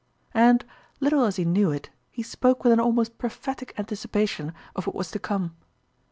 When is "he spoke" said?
2.09-2.63